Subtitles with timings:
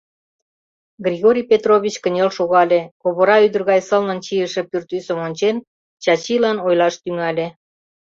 [1.05, 5.55] Григорий Петрович кынел шогале, ковыра ӱдыр гай сылнын чийыше пӱртӱсым ончен,
[6.03, 7.47] Чачилан ойлаш тӱҥале: